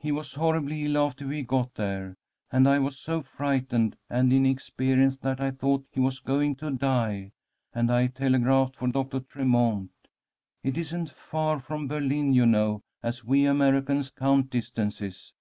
[0.00, 2.16] "'He was horribly ill after we got there,
[2.50, 7.30] and I was so frightened and inexperienced that I thought he was going to die,
[7.72, 9.92] and I telegraphed for Doctor Tremont.
[10.64, 15.32] It isn't far from Berlin, you know, as we Americans count distances.